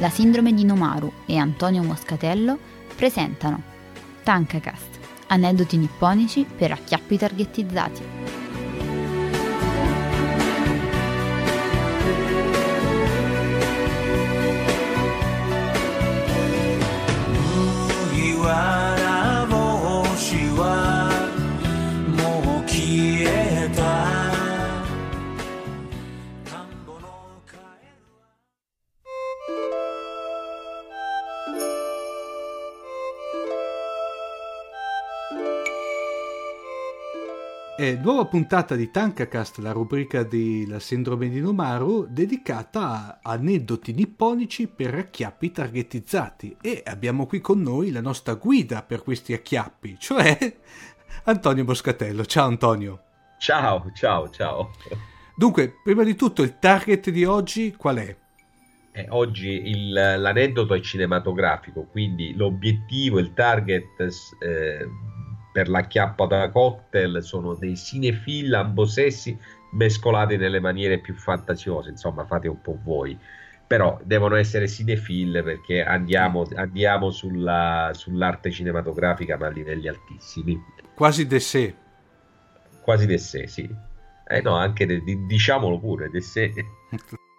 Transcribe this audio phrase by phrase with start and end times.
[0.00, 2.58] la sindrome di Nomaru e Antonio Moscatello
[2.96, 3.62] presentano
[4.22, 8.30] Tankacast, aneddoti nipponici per acchiappi targetizzati.
[37.96, 44.94] Nuova puntata di Tankacast, la rubrica della sindrome di Nomaru, dedicata a aneddoti nipponici per
[44.94, 46.56] acchiappi targetizzati.
[46.60, 50.56] E abbiamo qui con noi la nostra guida per questi acchiappi, cioè
[51.24, 52.24] Antonio Moscatello.
[52.24, 53.02] Ciao Antonio.
[53.38, 54.70] Ciao, ciao, ciao.
[55.34, 58.16] Dunque, prima di tutto, il target di oggi qual è?
[58.92, 63.86] Eh, oggi il, l'aneddoto è cinematografico, quindi l'obiettivo, il target...
[64.40, 65.08] Eh,
[65.52, 69.38] per la chiappa da cocktail sono dei cinefil ambosessi
[69.72, 73.18] mescolati nelle maniere più fantasiose, insomma fate un po' voi.
[73.66, 80.60] Però devono essere cinefil perché andiamo, andiamo sulla, sull'arte cinematografica ma a livelli altissimi.
[80.94, 81.74] Quasi de sé.
[82.80, 83.68] Quasi de sé, sì.
[84.26, 86.52] Eh no, anche de, diciamolo pure, de sé.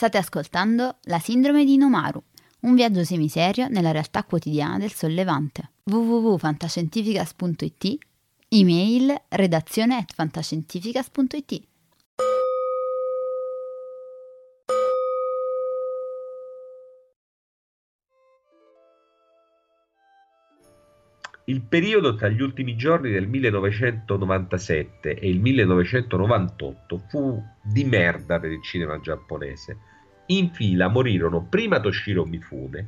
[0.00, 2.22] State ascoltando La sindrome di Inomaru,
[2.60, 5.72] un viaggio semiserio nella realtà quotidiana del sollevante.
[5.82, 7.98] www.fantascientificas.it
[8.48, 10.06] Email redazione
[21.50, 28.52] Il periodo tra gli ultimi giorni del 1997 e il 1998 fu di merda per
[28.52, 29.76] il cinema giapponese.
[30.26, 32.86] In fila morirono prima Toshiro Mifune,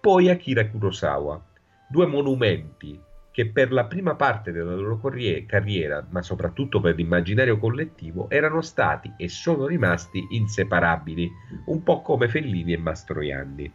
[0.00, 1.44] poi Akira Kurosawa,
[1.88, 2.96] due monumenti
[3.32, 5.00] che per la prima parte della loro
[5.44, 11.28] carriera, ma soprattutto per l'immaginario collettivo, erano stati e sono rimasti inseparabili,
[11.64, 13.72] un po' come Fellini e Mastroianni.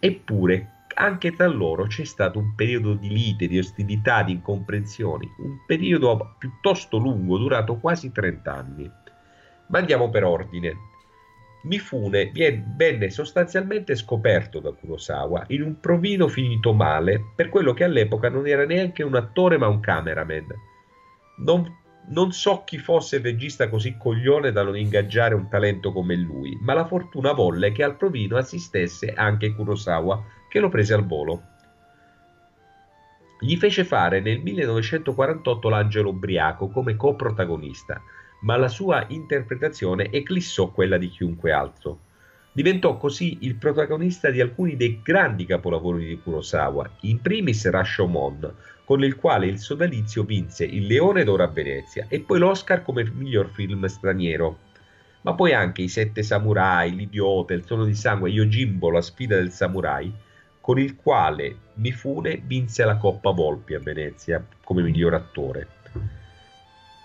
[0.00, 5.58] Eppure anche tra loro c'è stato un periodo di lite, di ostilità, di incomprensioni, un
[5.64, 8.90] periodo piuttosto lungo, durato quasi 30 anni.
[9.68, 10.76] Ma andiamo per ordine.
[11.62, 12.32] Mifune
[12.76, 18.46] venne sostanzialmente scoperto da Kurosawa in un provino finito male per quello che all'epoca non
[18.46, 20.46] era neanche un attore ma un cameraman.
[21.38, 21.76] Non,
[22.08, 26.56] non so chi fosse il regista così coglione da non ingaggiare un talento come lui,
[26.60, 31.42] ma la fortuna volle che al provino assistesse anche Kurosawa che lo prese al volo.
[33.40, 38.02] Gli fece fare nel 1948 l'angelo ubriaco come coprotagonista,
[38.40, 42.00] ma la sua interpretazione eclissò quella di chiunque altro.
[42.50, 48.52] Diventò così il protagonista di alcuni dei grandi capolavori di Kurosawa, in primis Rashomon,
[48.84, 53.08] con il quale il sodalizio vinse il Leone d'Oro a Venezia e poi l'Oscar come
[53.08, 54.58] miglior film straniero.
[55.20, 59.52] Ma poi anche I Sette Samurai, L'Idiota, Il Trono di Sangue, Yojimbo, La sfida del
[59.52, 60.12] samurai,
[60.68, 65.66] con il quale Mifune vinse la Coppa Volpi a Venezia come miglior attore.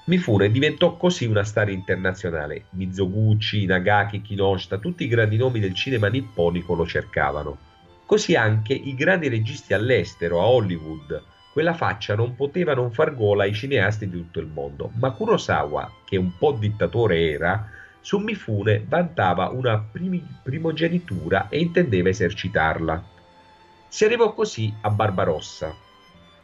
[0.07, 2.65] Mifune diventò così una star internazionale.
[2.71, 7.57] Mizoguchi, Nagaki, Kinoshita, tutti i grandi nomi del cinema nipponico lo cercavano.
[8.05, 11.23] Così anche i grandi registi all'estero, a Hollywood.
[11.53, 15.89] Quella faccia non poteva non far gola ai cineasti di tutto il mondo, ma Kurosawa,
[16.03, 17.69] che un po' dittatore era,
[18.01, 19.81] su Mifune vantava una
[20.43, 23.11] primogenitura e intendeva esercitarla.
[23.93, 25.71] Si arrivò così a Barbarossa.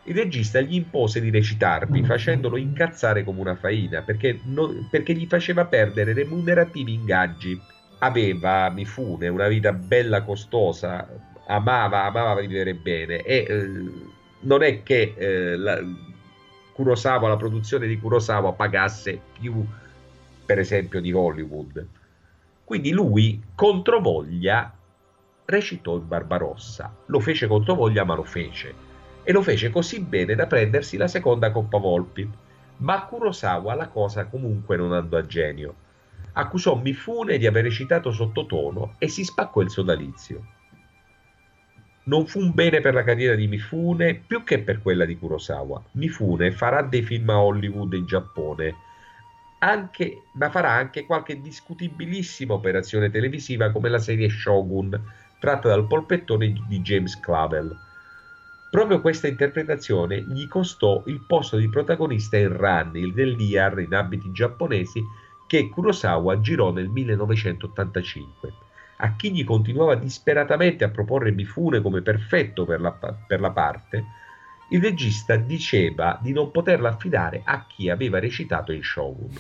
[0.04, 5.26] Il regista gli impose di recitarvi, facendolo incazzare come una faina, perché, non, perché gli
[5.26, 7.60] faceva perdere remunerativi ingaggi.
[8.02, 11.08] Aveva, Mifune, una vita bella costosa,
[11.48, 13.68] amava, amava vivere bene e eh,
[14.42, 15.82] non è che eh, la,
[16.72, 19.66] Kurosawa, la produzione di Kurosawa pagasse più,
[20.46, 21.84] per esempio, di Hollywood.
[22.64, 24.72] Quindi lui, controvoglia,
[25.50, 26.94] recitò in Barbarossa.
[27.08, 28.88] Lo fece contro voglia, ma lo fece.
[29.24, 32.30] E lo fece così bene da prendersi la seconda Coppa Volpi.
[32.78, 35.76] Ma a Kurosawa la cosa comunque non andò a genio.
[36.34, 40.46] Accusò Mifune di aver recitato sottotono e si spaccò il sodalizio.
[42.04, 45.84] Non fu un bene per la carriera di Mifune più che per quella di Kurosawa.
[45.94, 48.76] Mifune farà dei film a Hollywood in Giappone,
[49.60, 55.00] anche, ma farà anche qualche discutibilissima operazione televisiva come la serie Shogun,
[55.40, 57.76] tratta dal polpettone di James Clavel.
[58.70, 64.32] Proprio questa interpretazione gli costò il posto di protagonista in Run, il dell'IAR in abiti
[64.32, 65.04] giapponesi,
[65.48, 68.54] che Kurosawa girò nel 1985.
[68.98, 74.06] A chi gli continuava disperatamente a proporre Mifune come perfetto per la, per la parte,
[74.70, 79.36] il regista diceva di non poterla affidare a chi aveva recitato in Shogun.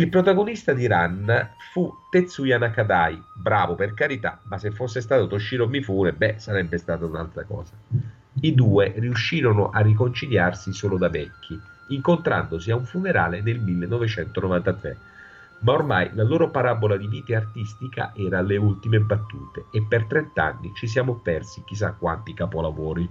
[0.00, 5.66] Il protagonista di Run fu Tetsuya Nakadai, bravo per carità, ma se fosse stato Toshiro
[5.66, 7.72] Mifune, beh, sarebbe stata un'altra cosa.
[8.40, 14.96] I due riuscirono a riconciliarsi solo da vecchi, incontrandosi a un funerale nel 1993,
[15.58, 20.42] ma ormai la loro parabola di vita artistica era alle ultime battute e per 30
[20.42, 23.06] anni ci siamo persi chissà quanti capolavori.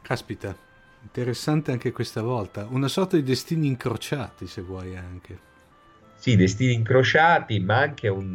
[0.00, 0.70] Caspita,
[1.02, 5.50] Interessante anche questa volta, una sorta di destini incrociati se vuoi anche.
[6.14, 8.32] Sì, destini incrociati, ma anche un,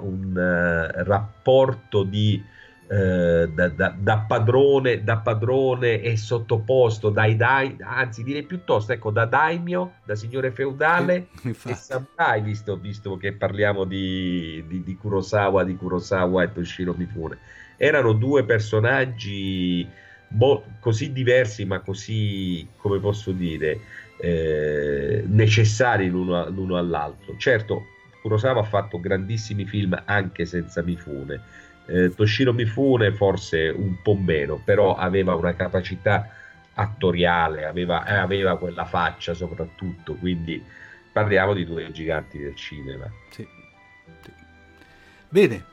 [0.00, 2.42] un uh, rapporto di,
[2.88, 9.12] uh, da, da, da, padrone, da, padrone, e sottoposto, dai, dai, anzi direi piuttosto ecco,
[9.12, 14.96] da daimio, da signore feudale eh, e samurai, visto, visto, che parliamo di, di, di
[14.96, 17.38] Kurosawa, di Kurosawa e Toshiro Mifune.
[17.76, 19.88] Erano due personaggi
[20.28, 23.80] mo- così diversi, ma così, come posso dire,
[24.20, 27.36] eh, necessari l'uno, l'uno, all'altro.
[27.36, 27.86] Certo,
[28.20, 31.40] Kurosawa ha fatto grandissimi film anche senza Mifune.
[31.86, 36.28] Eh, Toshiro Mifune forse un po' meno, però aveva una capacità
[36.74, 40.62] attoriale, aveva, eh, aveva quella faccia soprattutto, quindi
[41.10, 43.10] parliamo di due giganti del cinema.
[43.30, 43.46] Sì.
[44.22, 44.30] sì.
[45.28, 45.64] Bene,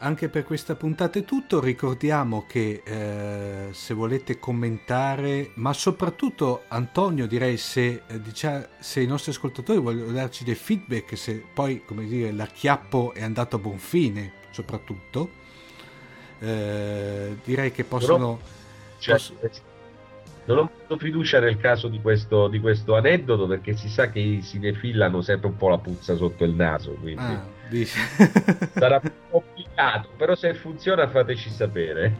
[0.00, 1.60] anche per questa puntata è tutto.
[1.60, 9.06] Ricordiamo che eh, se volete commentare, ma soprattutto Antonio, direi se, eh, diciamo, se i
[9.06, 13.78] nostri ascoltatori vogliono darci dei feedback, se poi come dire l'acchiappo è andato a buon
[13.78, 15.30] fine, soprattutto,
[16.40, 18.40] eh, direi che possono.
[18.98, 19.34] Cioè, posso...
[20.46, 24.18] Non ho molto fiducia nel caso di questo, di questo, aneddoto perché si sa che
[24.18, 26.92] i cinefili hanno sempre un po' la puzza sotto il naso.
[26.92, 27.46] Quindi ah,
[27.84, 29.00] sarà
[29.30, 32.16] complicato, però se funziona fateci sapere.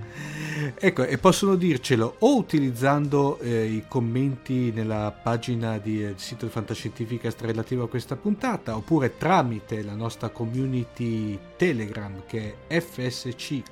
[0.78, 6.52] Ecco, e possono dircelo o utilizzando eh, i commenti nella pagina di, del sito di
[6.52, 13.62] Fantascientificast relativo a questa puntata, oppure tramite la nostra community Telegram che è fsc, eh,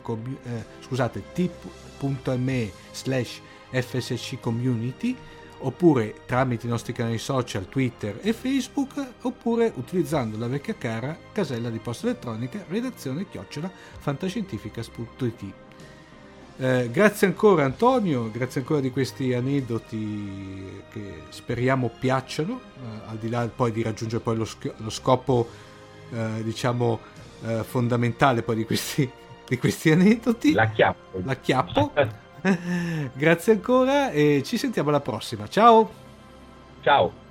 [0.81, 5.17] scusate, t.me slash FSC Community
[5.61, 11.71] oppure tramite i nostri canali social Twitter e Facebook oppure utilizzando la vecchia cara casella
[11.71, 15.67] di posta elettronica redazione chiocciola fantascientificas.it
[16.61, 23.29] eh, grazie ancora Antonio, grazie ancora di questi aneddoti che speriamo piacciono, eh, al di
[23.29, 25.49] là poi di raggiungere poi lo, sc- lo scopo
[26.11, 26.99] eh, diciamo
[27.45, 29.09] eh, fondamentale poi di questi,
[29.47, 30.53] di questi aneddoti.
[30.53, 31.21] L'acchiappo.
[31.23, 31.93] L'acchiappo.
[33.13, 35.49] Grazie ancora e ci sentiamo alla prossima.
[35.49, 35.91] Ciao.
[36.83, 37.27] Ciao.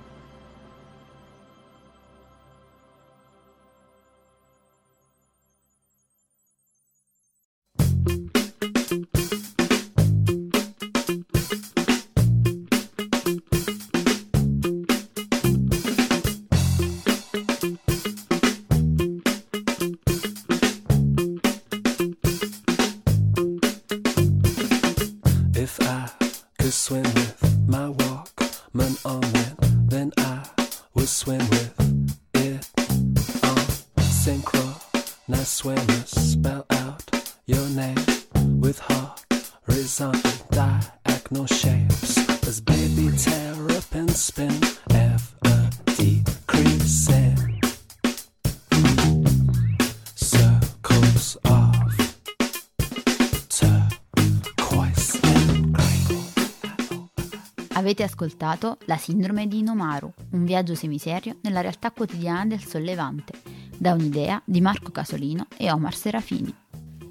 [57.78, 63.34] Avete ascoltato La sindrome di Inomaru, un viaggio semiserio nella realtà quotidiana del sollevante,
[63.76, 66.52] da un'idea di Marco Casolino e Omar Serafini.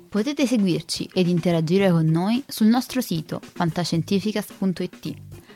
[0.10, 5.14] Potete seguirci ed interagire con noi sul nostro sito fantascientificast.it,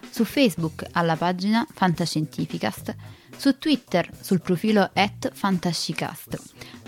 [0.10, 2.96] su Facebook alla pagina Fantascientificast,
[3.36, 6.42] su Twitter sul profilo at fantascicast,